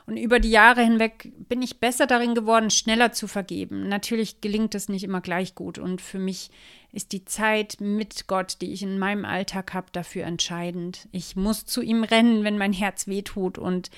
Und 0.07 0.17
über 0.17 0.41
die 0.41 0.51
Jahre 0.51 0.83
hinweg 0.83 1.33
bin 1.49 1.63
ich 1.63 1.79
besser 1.79 2.07
darin 2.07 2.35
geworden, 2.35 2.71
schneller 2.71 3.13
zu 3.13 3.29
vergeben. 3.29 3.89
Natürlich 3.89 4.41
gelingt 4.41 4.75
es 4.75 4.89
nicht 4.89 5.05
immer 5.05 5.21
gleich 5.21 5.55
gut. 5.55 5.79
Und 5.79 6.01
für 6.01 6.19
mich 6.19 6.51
ist 6.91 7.13
die 7.13 7.25
Zeit 7.25 7.77
mit 7.81 8.27
Gott, 8.27 8.57
die 8.61 8.73
ich 8.73 8.83
in 8.83 8.99
meinem 8.99 9.25
Alltag 9.25 9.73
habe, 9.75 9.87
dafür 9.93 10.25
entscheidend. 10.25 11.09
Ich 11.13 11.37
muss 11.37 11.67
zu 11.67 11.83
ihm 11.83 12.03
rennen, 12.03 12.43
wenn 12.43 12.59
mein 12.59 12.73
Herz 12.73 13.07
wehtut 13.07 13.59
und 13.59 13.91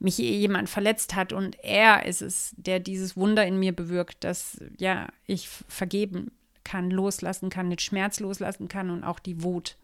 mich 0.00 0.18
jemand 0.18 0.68
verletzt 0.68 1.14
hat. 1.14 1.32
Und 1.32 1.56
er 1.62 2.06
ist 2.06 2.22
es, 2.22 2.54
der 2.56 2.80
dieses 2.80 3.16
Wunder 3.16 3.46
in 3.46 3.58
mir 3.58 3.74
bewirkt, 3.74 4.24
dass 4.24 4.60
ja 4.78 5.08
ich 5.26 5.48
vergeben 5.48 6.32
kann, 6.64 6.90
loslassen 6.90 7.50
kann, 7.50 7.70
den 7.70 7.78
Schmerz 7.78 8.18
loslassen 8.18 8.66
kann 8.68 8.90
und 8.90 9.04
auch 9.04 9.20
die 9.20 9.42
Wut. 9.42 9.76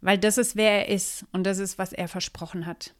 Weil 0.00 0.16
das 0.16 0.38
ist, 0.38 0.56
wer 0.56 0.86
er 0.86 0.94
ist 0.94 1.26
und 1.32 1.44
das 1.44 1.58
ist, 1.58 1.76
was 1.76 1.92
er 1.92 2.08
versprochen 2.08 2.64
hat 2.64 2.94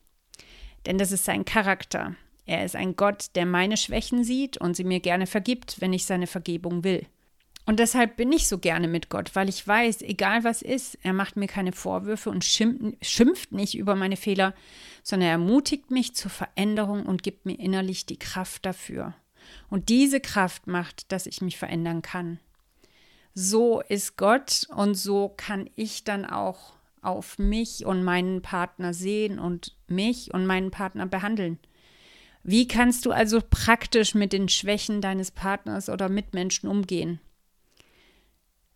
denn 0.86 0.98
das 0.98 1.12
ist 1.12 1.24
sein 1.24 1.44
Charakter. 1.44 2.14
Er 2.46 2.64
ist 2.64 2.74
ein 2.74 2.96
Gott, 2.96 3.26
der 3.34 3.46
meine 3.46 3.76
Schwächen 3.76 4.24
sieht 4.24 4.56
und 4.56 4.74
sie 4.74 4.84
mir 4.84 5.00
gerne 5.00 5.26
vergibt, 5.26 5.80
wenn 5.80 5.92
ich 5.92 6.04
seine 6.04 6.26
Vergebung 6.26 6.82
will. 6.84 7.06
Und 7.66 7.78
deshalb 7.78 8.16
bin 8.16 8.32
ich 8.32 8.48
so 8.48 8.58
gerne 8.58 8.88
mit 8.88 9.10
Gott, 9.10 9.36
weil 9.36 9.48
ich 9.48 9.64
weiß, 9.64 10.02
egal 10.02 10.42
was 10.42 10.60
ist, 10.60 10.98
er 11.02 11.12
macht 11.12 11.36
mir 11.36 11.46
keine 11.46 11.72
Vorwürfe 11.72 12.30
und 12.30 12.44
schimpft 12.44 13.52
nicht 13.52 13.76
über 13.76 13.94
meine 13.94 14.16
Fehler, 14.16 14.54
sondern 15.04 15.28
er 15.28 15.32
ermutigt 15.32 15.90
mich 15.90 16.14
zur 16.16 16.30
Veränderung 16.30 17.06
und 17.06 17.22
gibt 17.22 17.46
mir 17.46 17.58
innerlich 17.58 18.06
die 18.06 18.18
Kraft 18.18 18.66
dafür. 18.66 19.14
Und 19.68 19.88
diese 19.88 20.20
Kraft 20.20 20.66
macht, 20.66 21.12
dass 21.12 21.26
ich 21.26 21.42
mich 21.42 21.58
verändern 21.58 22.02
kann. 22.02 22.40
So 23.34 23.80
ist 23.80 24.16
Gott 24.16 24.66
und 24.74 24.96
so 24.96 25.32
kann 25.36 25.70
ich 25.76 26.02
dann 26.02 26.26
auch 26.26 26.72
auf 27.02 27.38
mich 27.38 27.84
und 27.84 28.04
meinen 28.04 28.42
Partner 28.42 28.94
sehen 28.94 29.38
und 29.38 29.76
mich 29.88 30.32
und 30.34 30.46
meinen 30.46 30.70
Partner 30.70 31.06
behandeln. 31.06 31.58
Wie 32.42 32.66
kannst 32.66 33.04
du 33.06 33.12
also 33.12 33.40
praktisch 33.48 34.14
mit 34.14 34.32
den 34.32 34.48
Schwächen 34.48 35.00
deines 35.00 35.30
Partners 35.30 35.88
oder 35.88 36.08
Mitmenschen 36.08 36.68
umgehen? 36.68 37.20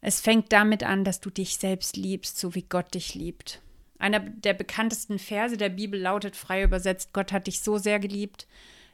Es 0.01 0.21
fängt 0.21 0.53
damit 0.53 0.83
an, 0.83 1.05
dass 1.05 1.21
du 1.21 1.31
dich 1.31 1.57
selbst 1.57 1.97
liebst, 1.97 2.39
so 2.39 2.55
wie 2.55 2.63
Gott 2.63 2.93
dich 2.95 3.15
liebt. 3.15 3.63
Einer 3.99 4.21
der 4.21 4.53
bekanntesten 4.53 5.19
Verse 5.19 5.57
der 5.57 5.71
Bibel 5.71 5.99
lautet 5.99 6.37
frei 6.37 6.63
übersetzt, 6.63 7.15
Gott 7.15 7.33
hat 7.33 7.47
dich 7.47 7.61
so 7.63 7.79
sehr 7.79 7.99
geliebt, 8.01 8.47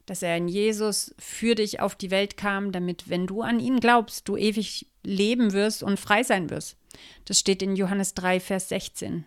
dass 0.07 0.23
er 0.23 0.37
in 0.37 0.47
Jesus 0.47 1.15
für 1.19 1.57
dich 1.57 1.81
auf 1.81 1.97
die 1.97 2.13
Welt 2.13 2.37
kam, 2.37 2.71
damit, 2.71 3.09
wenn 3.09 3.27
du 3.27 3.43
an 3.43 3.59
ihn 3.59 3.81
glaubst, 3.81 4.29
du 4.29 4.37
ewig 4.37 4.87
leben 5.03 5.53
wirst 5.53 5.83
und 5.83 5.99
frei 5.99 6.23
sein 6.23 6.51
wirst. 6.51 6.77
Das 7.25 7.39
steht 7.39 7.63
in 7.63 7.77
Johannes 7.77 8.15
3, 8.15 8.41
Vers 8.41 8.69
16. 8.69 9.25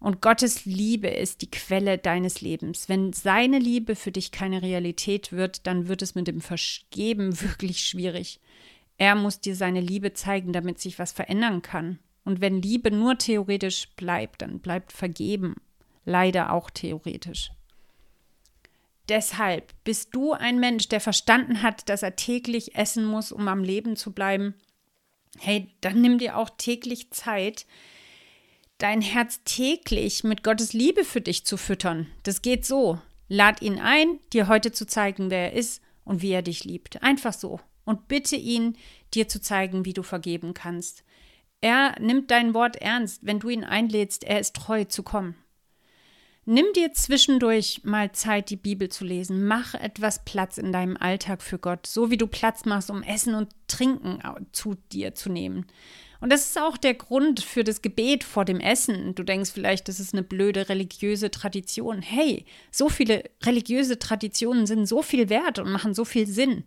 Und 0.00 0.20
Gottes 0.22 0.64
Liebe 0.64 1.08
ist 1.08 1.42
die 1.42 1.50
Quelle 1.50 1.98
deines 1.98 2.40
Lebens. 2.40 2.88
Wenn 2.88 3.12
seine 3.12 3.58
Liebe 3.58 3.96
für 3.96 4.12
dich 4.12 4.30
keine 4.30 4.62
Realität 4.62 5.32
wird, 5.32 5.66
dann 5.66 5.88
wird 5.88 6.02
es 6.02 6.14
mit 6.14 6.28
dem 6.28 6.40
Vergeben 6.40 7.40
wirklich 7.40 7.80
schwierig. 7.80 8.40
Er 8.96 9.14
muss 9.14 9.40
dir 9.40 9.56
seine 9.56 9.80
Liebe 9.80 10.12
zeigen, 10.12 10.52
damit 10.52 10.80
sich 10.80 10.98
was 10.98 11.12
verändern 11.12 11.62
kann. 11.62 11.98
Und 12.24 12.40
wenn 12.40 12.62
Liebe 12.62 12.90
nur 12.90 13.16
theoretisch 13.16 13.88
bleibt, 13.96 14.42
dann 14.42 14.60
bleibt 14.60 14.92
Vergeben 14.92 15.56
leider 16.04 16.52
auch 16.52 16.70
theoretisch. 16.70 17.50
Deshalb 19.08 19.72
bist 19.84 20.14
du 20.14 20.32
ein 20.32 20.60
Mensch, 20.60 20.88
der 20.88 21.00
verstanden 21.00 21.62
hat, 21.62 21.88
dass 21.88 22.02
er 22.02 22.16
täglich 22.16 22.74
essen 22.74 23.04
muss, 23.04 23.32
um 23.32 23.48
am 23.48 23.64
Leben 23.64 23.96
zu 23.96 24.12
bleiben 24.12 24.54
hey, 25.40 25.68
dann 25.80 26.00
nimm 26.00 26.18
dir 26.18 26.36
auch 26.36 26.50
täglich 26.50 27.10
Zeit, 27.10 27.66
dein 28.78 29.00
Herz 29.00 29.40
täglich 29.44 30.24
mit 30.24 30.42
Gottes 30.44 30.72
Liebe 30.72 31.04
für 31.04 31.20
dich 31.20 31.44
zu 31.44 31.56
füttern. 31.56 32.06
Das 32.22 32.42
geht 32.42 32.64
so. 32.64 32.98
Lad 33.28 33.60
ihn 33.60 33.78
ein, 33.78 34.18
dir 34.32 34.48
heute 34.48 34.72
zu 34.72 34.86
zeigen, 34.86 35.30
wer 35.30 35.52
er 35.52 35.58
ist 35.58 35.82
und 36.04 36.22
wie 36.22 36.30
er 36.30 36.42
dich 36.42 36.64
liebt. 36.64 37.02
Einfach 37.02 37.32
so. 37.32 37.60
Und 37.84 38.08
bitte 38.08 38.36
ihn, 38.36 38.76
dir 39.14 39.28
zu 39.28 39.40
zeigen, 39.40 39.84
wie 39.84 39.92
du 39.92 40.02
vergeben 40.02 40.54
kannst. 40.54 41.04
Er 41.60 41.98
nimmt 42.00 42.30
dein 42.30 42.54
Wort 42.54 42.76
ernst, 42.76 43.26
wenn 43.26 43.40
du 43.40 43.48
ihn 43.48 43.64
einlädst, 43.64 44.24
er 44.24 44.38
ist 44.38 44.54
treu 44.54 44.84
zu 44.84 45.02
kommen. 45.02 45.34
Nimm 46.50 46.64
dir 46.74 46.94
zwischendurch 46.94 47.82
mal 47.84 48.12
Zeit, 48.12 48.48
die 48.48 48.56
Bibel 48.56 48.88
zu 48.88 49.04
lesen. 49.04 49.46
Mach 49.46 49.74
etwas 49.74 50.24
Platz 50.24 50.56
in 50.56 50.72
deinem 50.72 50.96
Alltag 50.96 51.42
für 51.42 51.58
Gott, 51.58 51.86
so 51.86 52.10
wie 52.10 52.16
du 52.16 52.26
Platz 52.26 52.64
machst, 52.64 52.88
um 52.90 53.02
Essen 53.02 53.34
und 53.34 53.50
Trinken 53.66 54.20
zu 54.52 54.74
dir 54.90 55.14
zu 55.14 55.28
nehmen. 55.28 55.66
Und 56.22 56.32
das 56.32 56.46
ist 56.46 56.58
auch 56.58 56.78
der 56.78 56.94
Grund 56.94 57.40
für 57.40 57.64
das 57.64 57.82
Gebet 57.82 58.24
vor 58.24 58.46
dem 58.46 58.60
Essen. 58.60 59.14
Du 59.14 59.24
denkst 59.24 59.50
vielleicht, 59.52 59.88
das 59.88 60.00
ist 60.00 60.14
eine 60.14 60.22
blöde 60.22 60.70
religiöse 60.70 61.30
Tradition. 61.30 62.00
Hey, 62.00 62.46
so 62.70 62.88
viele 62.88 63.24
religiöse 63.44 63.98
Traditionen 63.98 64.64
sind 64.64 64.86
so 64.86 65.02
viel 65.02 65.28
wert 65.28 65.58
und 65.58 65.70
machen 65.70 65.92
so 65.92 66.06
viel 66.06 66.26
Sinn. 66.26 66.64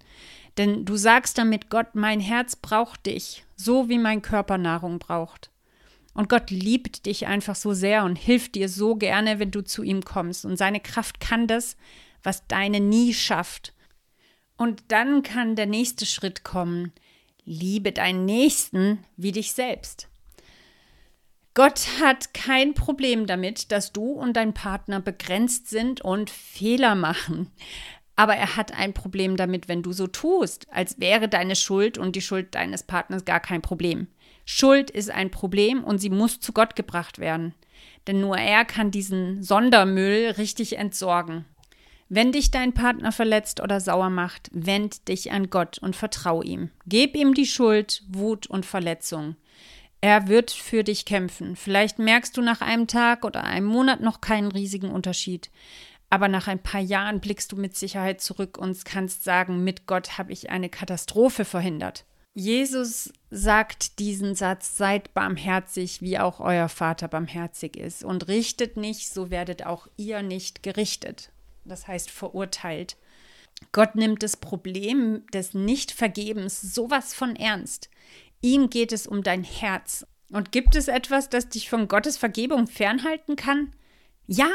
Denn 0.59 0.85
du 0.85 0.95
sagst 0.95 1.39
damit, 1.39 1.71
Gott, 1.71 1.95
mein 1.95 2.19
Herz 2.19 2.55
braucht 2.55 3.07
dich, 3.07 3.45
so 3.55 3.89
wie 3.89 3.97
mein 3.97 4.21
Körper 4.21 4.59
Nahrung 4.59 4.99
braucht. 4.99 5.49
Und 6.13 6.29
Gott 6.29 6.51
liebt 6.51 7.05
dich 7.05 7.27
einfach 7.27 7.55
so 7.55 7.73
sehr 7.73 8.03
und 8.03 8.17
hilft 8.17 8.55
dir 8.55 8.67
so 8.67 8.95
gerne, 8.95 9.39
wenn 9.39 9.51
du 9.51 9.61
zu 9.63 9.83
ihm 9.83 10.03
kommst. 10.03 10.45
Und 10.45 10.57
seine 10.57 10.79
Kraft 10.79 11.19
kann 11.19 11.47
das, 11.47 11.77
was 12.23 12.47
deine 12.47 12.79
nie 12.79 13.13
schafft. 13.13 13.73
Und 14.57 14.83
dann 14.89 15.23
kann 15.23 15.55
der 15.55 15.65
nächste 15.65 16.05
Schritt 16.05 16.43
kommen. 16.43 16.91
Liebe 17.45 17.91
deinen 17.91 18.25
Nächsten 18.25 18.99
wie 19.17 19.31
dich 19.31 19.53
selbst. 19.53 20.07
Gott 21.53 21.87
hat 22.01 22.33
kein 22.33 22.73
Problem 22.73 23.25
damit, 23.25 23.71
dass 23.71 23.91
du 23.91 24.11
und 24.11 24.37
dein 24.37 24.53
Partner 24.53 25.01
begrenzt 25.01 25.69
sind 25.69 26.01
und 26.01 26.29
Fehler 26.29 26.95
machen. 26.95 27.51
Aber 28.15 28.35
er 28.35 28.55
hat 28.55 28.73
ein 28.73 28.93
Problem 28.93 29.35
damit, 29.35 29.67
wenn 29.67 29.83
du 29.83 29.91
so 29.91 30.07
tust, 30.07 30.71
als 30.71 30.99
wäre 30.99 31.27
deine 31.27 31.55
Schuld 31.55 31.97
und 31.97 32.15
die 32.15 32.21
Schuld 32.21 32.55
deines 32.55 32.83
Partners 32.83 33.25
gar 33.25 33.39
kein 33.39 33.61
Problem. 33.61 34.07
Schuld 34.45 34.89
ist 34.89 35.11
ein 35.11 35.31
Problem 35.31 35.83
und 35.83 35.99
sie 35.99 36.09
muss 36.09 36.39
zu 36.39 36.53
Gott 36.53 36.75
gebracht 36.75 37.19
werden. 37.19 37.53
Denn 38.07 38.21
nur 38.21 38.37
er 38.37 38.65
kann 38.65 38.91
diesen 38.91 39.43
Sondermüll 39.43 40.31
richtig 40.37 40.77
entsorgen. 40.77 41.45
Wenn 42.09 42.33
dich 42.33 42.51
dein 42.51 42.73
Partner 42.73 43.13
verletzt 43.13 43.61
oder 43.61 43.79
sauer 43.79 44.09
macht, 44.09 44.49
wend 44.51 45.07
dich 45.07 45.31
an 45.31 45.49
Gott 45.49 45.77
und 45.77 45.95
vertrau 45.95 46.41
ihm. 46.41 46.69
Gib 46.85 47.15
ihm 47.15 47.33
die 47.33 47.45
Schuld, 47.45 48.03
Wut 48.09 48.47
und 48.47 48.65
Verletzung. 48.65 49.37
Er 50.01 50.27
wird 50.27 50.51
für 50.51 50.83
dich 50.83 51.05
kämpfen. 51.05 51.55
Vielleicht 51.55 51.99
merkst 51.99 52.35
du 52.35 52.41
nach 52.41 52.59
einem 52.59 52.87
Tag 52.87 53.23
oder 53.23 53.43
einem 53.43 53.67
Monat 53.67 54.01
noch 54.01 54.19
keinen 54.19 54.51
riesigen 54.51 54.91
Unterschied. 54.91 55.51
Aber 56.09 56.27
nach 56.27 56.49
ein 56.49 56.61
paar 56.61 56.81
Jahren 56.81 57.21
blickst 57.21 57.51
du 57.53 57.55
mit 57.55 57.77
Sicherheit 57.77 58.19
zurück 58.19 58.57
und 58.57 58.83
kannst 58.83 59.23
sagen, 59.23 59.63
mit 59.63 59.87
Gott 59.87 60.17
habe 60.17 60.33
ich 60.33 60.49
eine 60.49 60.67
Katastrophe 60.67 61.45
verhindert. 61.45 62.03
Jesus 62.33 63.11
sagt 63.29 63.99
diesen 63.99 64.35
Satz, 64.35 64.77
seid 64.77 65.13
barmherzig, 65.13 66.01
wie 66.01 66.17
auch 66.17 66.39
euer 66.39 66.69
Vater 66.69 67.07
barmherzig 67.07 67.75
ist. 67.75 68.03
Und 68.03 68.27
richtet 68.29 68.77
nicht, 68.77 69.13
so 69.13 69.29
werdet 69.29 69.65
auch 69.65 69.87
ihr 69.97 70.21
nicht 70.21 70.63
gerichtet. 70.63 71.31
Das 71.65 71.87
heißt 71.87 72.09
verurteilt. 72.09 72.95
Gott 73.73 73.95
nimmt 73.95 74.23
das 74.23 74.37
Problem 74.37 75.25
des 75.33 75.53
Nichtvergebens 75.53 76.61
sowas 76.61 77.13
von 77.13 77.35
ernst. 77.35 77.89
Ihm 78.41 78.69
geht 78.69 78.91
es 78.91 79.07
um 79.07 79.23
dein 79.23 79.43
Herz. 79.43 80.05
Und 80.31 80.53
gibt 80.53 80.75
es 80.75 80.87
etwas, 80.87 81.29
das 81.29 81.49
dich 81.49 81.69
von 81.69 81.89
Gottes 81.89 82.17
Vergebung 82.17 82.67
fernhalten 82.67 83.35
kann? 83.35 83.75
Ja, 84.25 84.49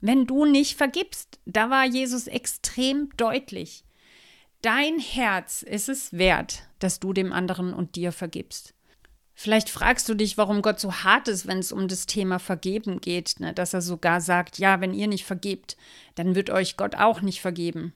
wenn 0.00 0.26
du 0.26 0.44
nicht 0.44 0.76
vergibst. 0.76 1.38
Da 1.46 1.70
war 1.70 1.84
Jesus 1.84 2.26
extrem 2.26 3.10
deutlich. 3.16 3.84
Dein 4.62 4.98
Herz 4.98 5.62
ist 5.62 5.88
es 5.88 6.12
wert, 6.12 6.68
dass 6.80 7.00
du 7.00 7.12
dem 7.12 7.32
anderen 7.32 7.72
und 7.72 7.94
dir 7.94 8.12
vergibst. 8.12 8.74
Vielleicht 9.34 9.70
fragst 9.70 10.06
du 10.08 10.14
dich, 10.14 10.36
warum 10.36 10.60
Gott 10.60 10.80
so 10.80 10.92
hart 10.92 11.26
ist, 11.28 11.46
wenn 11.46 11.60
es 11.60 11.72
um 11.72 11.88
das 11.88 12.04
Thema 12.04 12.38
Vergeben 12.38 13.00
geht, 13.00 13.36
ne? 13.38 13.54
dass 13.54 13.72
er 13.72 13.80
sogar 13.80 14.20
sagt, 14.20 14.58
ja, 14.58 14.82
wenn 14.82 14.92
ihr 14.92 15.06
nicht 15.06 15.24
vergebt, 15.24 15.78
dann 16.14 16.34
wird 16.34 16.50
euch 16.50 16.76
Gott 16.76 16.94
auch 16.94 17.22
nicht 17.22 17.40
vergeben. 17.40 17.94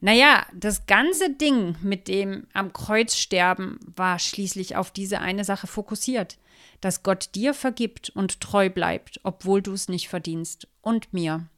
Naja, 0.00 0.44
das 0.52 0.86
ganze 0.86 1.30
Ding 1.30 1.76
mit 1.80 2.08
dem 2.08 2.46
am 2.52 2.72
Kreuz 2.72 3.16
sterben 3.16 3.78
war 3.96 4.18
schließlich 4.18 4.76
auf 4.76 4.90
diese 4.90 5.20
eine 5.20 5.44
Sache 5.44 5.66
fokussiert, 5.66 6.36
dass 6.80 7.02
Gott 7.02 7.30
dir 7.34 7.54
vergibt 7.54 8.10
und 8.10 8.40
treu 8.40 8.68
bleibt, 8.68 9.20
obwohl 9.22 9.62
du 9.62 9.72
es 9.72 9.88
nicht 9.88 10.08
verdienst, 10.08 10.68
und 10.82 11.12
mir. 11.12 11.48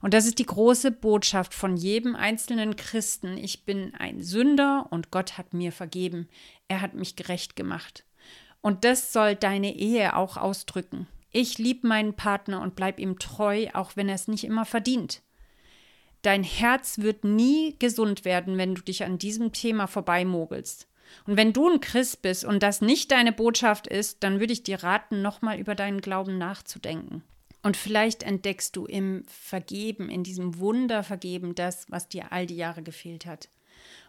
Und 0.00 0.14
das 0.14 0.26
ist 0.26 0.38
die 0.38 0.46
große 0.46 0.90
Botschaft 0.90 1.54
von 1.54 1.76
jedem 1.76 2.16
einzelnen 2.16 2.76
Christen. 2.76 3.36
Ich 3.36 3.64
bin 3.64 3.94
ein 3.94 4.22
Sünder 4.22 4.86
und 4.90 5.10
Gott 5.10 5.38
hat 5.38 5.54
mir 5.54 5.72
vergeben. 5.72 6.28
Er 6.68 6.80
hat 6.80 6.94
mich 6.94 7.16
gerecht 7.16 7.56
gemacht. 7.56 8.04
Und 8.60 8.84
das 8.84 9.12
soll 9.12 9.34
deine 9.34 9.74
Ehe 9.74 10.16
auch 10.16 10.36
ausdrücken. 10.36 11.06
Ich 11.32 11.58
liebe 11.58 11.86
meinen 11.86 12.14
Partner 12.14 12.60
und 12.60 12.74
bleib 12.74 12.98
ihm 12.98 13.18
treu, 13.18 13.68
auch 13.72 13.92
wenn 13.96 14.08
er 14.08 14.16
es 14.16 14.28
nicht 14.28 14.44
immer 14.44 14.64
verdient. 14.64 15.22
Dein 16.22 16.42
Herz 16.42 16.98
wird 16.98 17.24
nie 17.24 17.76
gesund 17.78 18.24
werden, 18.24 18.58
wenn 18.58 18.74
du 18.74 18.82
dich 18.82 19.04
an 19.04 19.16
diesem 19.16 19.52
Thema 19.52 19.86
vorbeimogelst. 19.86 20.86
Und 21.26 21.36
wenn 21.36 21.52
du 21.52 21.68
ein 21.68 21.80
Christ 21.80 22.22
bist 22.22 22.44
und 22.44 22.62
das 22.62 22.80
nicht 22.80 23.10
deine 23.10 23.32
Botschaft 23.32 23.86
ist, 23.86 24.22
dann 24.22 24.38
würde 24.38 24.52
ich 24.52 24.62
dir 24.62 24.82
raten, 24.82 25.22
nochmal 25.22 25.58
über 25.58 25.74
deinen 25.74 26.00
Glauben 26.00 26.38
nachzudenken. 26.38 27.22
Und 27.62 27.76
vielleicht 27.76 28.22
entdeckst 28.22 28.74
du 28.74 28.86
im 28.86 29.24
Vergeben, 29.26 30.08
in 30.08 30.24
diesem 30.24 30.58
Wunder 30.58 31.02
Vergeben, 31.02 31.54
das, 31.54 31.86
was 31.90 32.08
dir 32.08 32.32
all 32.32 32.46
die 32.46 32.56
Jahre 32.56 32.82
gefehlt 32.82 33.26
hat. 33.26 33.48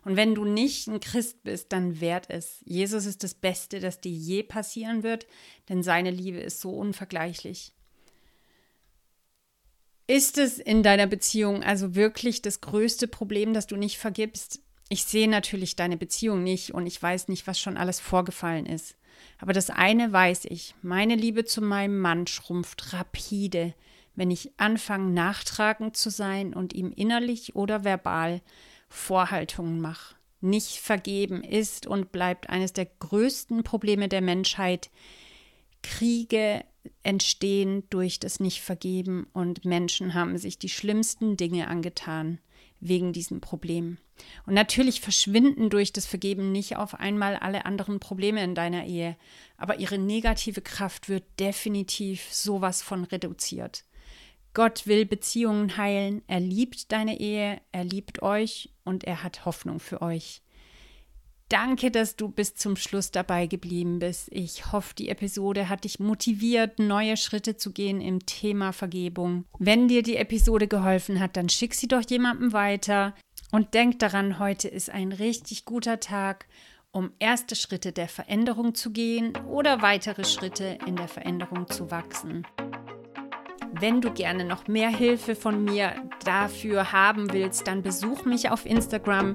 Und 0.04 0.16
wenn 0.16 0.34
du 0.36 0.46
nicht 0.46 0.88
ein 0.88 1.00
Christ 1.00 1.44
bist, 1.44 1.72
dann 1.72 2.00
wert 2.00 2.30
es. 2.30 2.62
Jesus 2.66 3.06
ist 3.06 3.24
das 3.24 3.34
Beste, 3.34 3.80
das 3.80 4.02
dir 4.02 4.12
je 4.12 4.44
passieren 4.44 5.04
wird, 5.04 5.28
denn 5.70 5.84
seine 5.84 6.12
Liebe 6.12 6.40
ist 6.40 6.62
so 6.62 6.72
unvergleichlich. 6.72 7.74
Ist 10.08 10.38
es 10.38 10.58
in 10.58 10.84
deiner 10.84 11.08
Beziehung 11.08 11.64
also 11.64 11.96
wirklich 11.96 12.42
das 12.42 12.62
größte 12.62 13.08
Problem, 13.08 13.54
dass 13.54 13.68
du 13.68 13.76
nicht 13.76 13.98
vergibst? 13.98 14.62
Ich 14.90 15.06
sehe 15.06 15.30
natürlich 15.30 15.76
deine 15.76 15.96
Beziehung 15.96 16.44
nicht 16.44 16.74
und 16.74 16.86
ich 16.86 17.02
weiß 17.02 17.28
nicht, 17.28 17.48
was 17.48 17.60
schon 17.60 17.78
alles 17.78 18.00
vorgefallen 18.00 18.66
ist. 18.66 18.96
Aber 19.40 19.54
das 19.54 19.70
eine 19.70 20.12
weiß 20.12 20.46
ich, 20.46 20.76
meine 20.82 21.16
Liebe 21.16 21.46
zu 21.46 21.62
meinem 21.62 22.00
Mann 22.00 22.28
schrumpft 22.28 22.94
rapide, 22.94 23.74
wenn 24.16 24.32
ich 24.32 24.52
anfange 24.58 25.12
nachtragend 25.12 25.98
zu 25.98 26.10
sein 26.10 26.54
und 26.54 26.74
ihm 26.74 26.92
innerlich 26.96 27.56
oder 27.56 27.84
verbal 27.84 28.42
Vorhaltungen 28.90 29.82
mache. 29.82 30.16
Nicht 30.42 30.78
vergeben 30.78 31.44
ist 31.44 31.88
und 31.88 32.12
bleibt 32.12 32.50
eines 32.50 32.74
der 32.74 32.86
größten 32.86 33.64
Probleme 33.64 34.10
der 34.10 34.22
Menschheit. 34.22 34.90
Kriege 35.82 36.64
entstehen 37.04 37.84
durch 37.90 38.20
das 38.20 38.40
Nicht-Vergeben 38.40 39.28
und 39.34 39.66
Menschen 39.66 40.14
haben 40.14 40.38
sich 40.38 40.58
die 40.58 40.70
schlimmsten 40.70 41.38
Dinge 41.38 41.68
angetan 41.68 42.40
wegen 42.82 43.14
diesem 43.14 43.40
Problem. 43.40 43.98
Und 44.46 44.54
natürlich 44.54 45.00
verschwinden 45.00 45.70
durch 45.70 45.94
das 45.94 46.06
Vergeben 46.06 46.52
nicht 46.52 46.76
auf 46.76 47.00
einmal 47.00 47.38
alle 47.38 47.66
anderen 47.66 48.00
Probleme 48.00 48.44
in 48.44 48.56
deiner 48.56 48.86
Ehe, 48.86 49.16
aber 49.58 49.80
ihre 49.80 49.98
negative 49.98 50.62
Kraft 50.62 51.08
wird 51.08 51.24
definitiv 51.40 52.34
sowas 52.34 52.82
von 52.82 53.06
reduziert. 53.06 53.86
Gott 54.54 54.86
will 54.86 55.06
Beziehungen 55.06 55.78
heilen, 55.78 56.24
er 56.28 56.42
liebt 56.42 56.92
deine 56.92 57.20
Ehe, 57.20 57.62
er 57.72 57.86
liebt 57.86 58.22
euch 58.22 58.70
und 58.84 59.06
er 59.06 59.24
hat 59.24 59.46
Hoffnung 59.46 59.80
für 59.80 60.02
euch. 60.02 60.42
Danke, 61.52 61.92
dass 61.92 62.16
du 62.16 62.30
bis 62.30 62.56
zum 62.56 62.78
Schluss 62.78 63.12
dabei 63.12 63.46
geblieben 63.46 64.00
bist. 64.00 64.30
Ich 64.32 64.72
hoffe, 64.72 64.96
die 64.96 65.10
Episode 65.10 65.68
hat 65.68 65.84
dich 65.84 66.00
motiviert, 66.00 66.80
neue 66.80 67.18
Schritte 67.18 67.58
zu 67.58 67.74
gehen 67.74 68.00
im 68.00 68.26
Thema 68.26 68.72
Vergebung. 68.72 69.44
Wenn 69.60 69.90
dir 69.90 70.02
die 70.02 70.16
Episode 70.16 70.70
geholfen 70.70 71.20
hat, 71.20 71.36
dann 71.36 71.50
schick 71.50 71.74
sie 71.74 71.90
doch 71.90 72.10
jemandem 72.10 72.54
weiter. 72.54 73.14
Und 73.52 73.74
denk 73.74 74.00
daran, 74.00 74.40
heute 74.40 74.70
ist 74.70 74.90
ein 74.90 75.12
richtig 75.12 75.66
guter 75.66 76.00
Tag, 76.00 76.46
um 76.92 77.12
erste 77.20 77.58
Schritte 77.58 77.92
der 77.92 78.08
Veränderung 78.08 78.74
zu 78.74 78.92
gehen 78.92 79.34
oder 79.46 79.82
weitere 79.82 80.24
Schritte 80.24 80.78
in 80.88 80.96
der 80.96 81.10
Veränderung 81.10 81.68
zu 81.68 81.92
wachsen. 81.92 82.48
Wenn 83.74 84.00
du 84.00 84.10
gerne 84.14 84.46
noch 84.46 84.70
mehr 84.70 84.90
Hilfe 84.90 85.36
von 85.36 85.66
mir 85.66 85.96
dafür 86.24 86.94
haben 86.94 87.34
willst, 87.34 87.68
dann 87.68 87.82
besuch 87.82 88.24
mich 88.24 88.50
auf 88.50 88.66
Instagram 88.66 89.34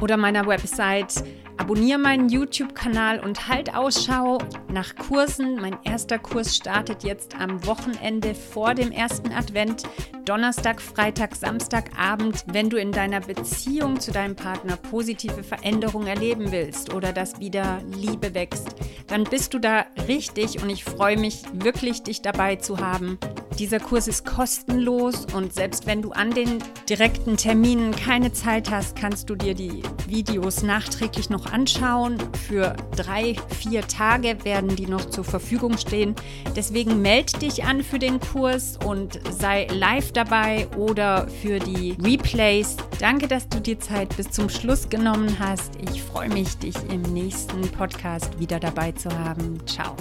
oder 0.00 0.16
meiner 0.16 0.46
Website 0.46 1.22
Abonniere 1.58 1.98
meinen 1.98 2.28
YouTube-Kanal 2.28 3.20
und 3.20 3.48
halt 3.48 3.74
Ausschau 3.74 4.38
nach 4.70 4.94
Kursen. 4.94 5.56
Mein 5.56 5.76
erster 5.84 6.18
Kurs 6.18 6.54
startet 6.54 7.02
jetzt 7.02 7.34
am 7.34 7.66
Wochenende 7.66 8.34
vor 8.34 8.74
dem 8.74 8.92
ersten 8.92 9.32
Advent, 9.32 9.84
Donnerstag, 10.26 10.82
Freitag, 10.82 11.34
Samstagabend. 11.34 12.44
Wenn 12.52 12.68
du 12.68 12.76
in 12.76 12.92
deiner 12.92 13.20
Beziehung 13.20 13.98
zu 13.98 14.12
deinem 14.12 14.36
Partner 14.36 14.76
positive 14.76 15.42
Veränderungen 15.42 16.08
erleben 16.08 16.52
willst 16.52 16.92
oder 16.92 17.12
dass 17.12 17.40
wieder 17.40 17.80
Liebe 17.96 18.34
wächst, 18.34 18.76
dann 19.06 19.24
bist 19.24 19.54
du 19.54 19.58
da 19.58 19.86
richtig 20.06 20.62
und 20.62 20.68
ich 20.68 20.84
freue 20.84 21.16
mich 21.16 21.42
wirklich, 21.54 22.02
dich 22.02 22.20
dabei 22.20 22.56
zu 22.56 22.78
haben. 22.78 23.18
Dieser 23.58 23.80
Kurs 23.80 24.06
ist 24.06 24.26
kostenlos 24.26 25.26
und 25.34 25.54
selbst 25.54 25.86
wenn 25.86 26.02
du 26.02 26.12
an 26.12 26.30
den 26.30 26.58
direkten 26.90 27.38
Terminen 27.38 27.92
keine 27.92 28.32
Zeit 28.32 28.70
hast, 28.70 28.96
kannst 28.96 29.30
du 29.30 29.34
dir 29.34 29.54
die 29.54 29.82
Videos 30.06 30.62
nachträglich 30.62 31.30
noch 31.30 31.50
anschauen. 31.50 32.18
Für 32.46 32.76
drei, 32.94 33.34
vier 33.58 33.88
Tage 33.88 34.44
werden 34.44 34.76
die 34.76 34.86
noch 34.86 35.06
zur 35.06 35.24
Verfügung 35.24 35.78
stehen. 35.78 36.14
Deswegen 36.54 37.00
melde 37.00 37.38
dich 37.38 37.64
an 37.64 37.82
für 37.82 37.98
den 37.98 38.20
Kurs 38.20 38.78
und 38.84 39.20
sei 39.30 39.66
live 39.72 40.12
dabei 40.12 40.68
oder 40.76 41.26
für 41.26 41.58
die 41.58 41.96
Replays. 42.02 42.76
Danke, 42.98 43.26
dass 43.26 43.48
du 43.48 43.60
dir 43.60 43.80
Zeit 43.80 44.14
bis 44.18 44.30
zum 44.30 44.50
Schluss 44.50 44.90
genommen 44.90 45.38
hast. 45.38 45.72
Ich 45.90 46.02
freue 46.02 46.28
mich, 46.28 46.58
dich 46.58 46.76
im 46.90 47.00
nächsten 47.02 47.62
Podcast 47.72 48.38
wieder 48.38 48.60
dabei 48.60 48.92
zu 48.92 49.08
haben. 49.18 49.58
Ciao. 49.66 49.96